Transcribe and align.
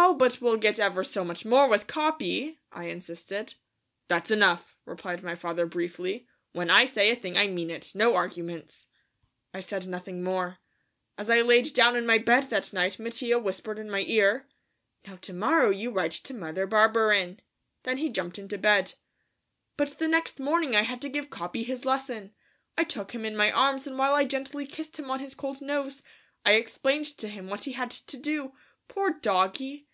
"Oh, 0.00 0.14
but 0.14 0.40
we'll 0.40 0.56
get 0.56 0.78
ever 0.78 1.04
so 1.04 1.22
much 1.22 1.44
more 1.44 1.68
with 1.68 1.86
Capi," 1.88 2.60
I 2.72 2.84
insisted. 2.86 3.54
"That's 4.06 4.30
enough," 4.30 4.78
replied 4.86 5.22
my 5.24 5.34
father 5.34 5.66
briefly; 5.66 6.26
"when 6.52 6.70
I 6.70 6.86
say 6.86 7.10
a 7.10 7.16
thing 7.16 7.36
I 7.36 7.46
mean 7.48 7.68
it. 7.68 7.92
No 7.96 8.14
arguments." 8.14 8.86
I 9.52 9.58
said 9.60 9.86
nothing 9.86 10.22
more. 10.22 10.60
As 11.18 11.28
I 11.28 11.42
laid 11.42 11.74
down 11.74 11.94
in 11.96 12.06
my 12.06 12.16
bed 12.16 12.48
that 12.48 12.72
night 12.72 12.98
Mattia 12.98 13.38
whispered 13.40 13.78
in 13.78 13.90
my 13.90 14.00
ear: 14.06 14.48
"Now 15.06 15.16
to 15.16 15.34
morrow 15.34 15.68
you 15.68 15.90
write 15.90 16.12
to 16.12 16.32
Mother 16.32 16.64
Barberin." 16.66 17.40
Then 17.82 17.98
he 17.98 18.08
jumped 18.08 18.38
into 18.38 18.56
bed. 18.56 18.94
But 19.76 19.98
the 19.98 20.08
next 20.08 20.40
morning 20.40 20.74
I 20.74 20.82
had 20.82 21.02
to 21.02 21.10
give 21.10 21.28
Capi 21.28 21.64
his 21.64 21.84
lesson, 21.84 22.32
I 22.78 22.84
took 22.84 23.12
him 23.14 23.26
in 23.26 23.36
my 23.36 23.50
arms 23.52 23.86
and 23.86 23.98
while 23.98 24.14
I 24.14 24.24
gently 24.24 24.66
kissed 24.66 24.96
him 24.98 25.10
on 25.10 25.20
his 25.20 25.34
cold 25.34 25.60
nose, 25.60 26.02
I 26.46 26.52
explained 26.52 27.18
to 27.18 27.28
him 27.28 27.48
what 27.48 27.64
he 27.64 27.72
had 27.72 27.90
to 27.90 28.16
do; 28.16 28.52
poor 28.88 29.12
doggy! 29.12 29.84